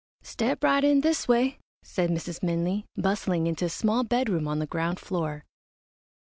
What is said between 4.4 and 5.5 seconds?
on the ground floor.